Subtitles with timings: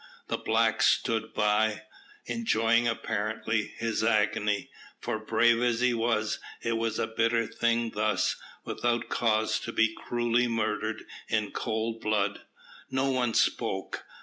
[0.29, 1.83] The blacks stood by,
[2.25, 8.35] enjoying, apparently, his agony; for, brave as he was, it was a bitter thing thus,
[8.65, 12.41] without cause, to be cruelly murdered in cold blood.
[12.89, 14.03] No one spoke.